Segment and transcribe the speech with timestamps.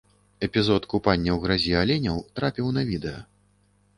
[0.45, 3.21] Эпізод купання ў гразі аленяў трапіў на відэа.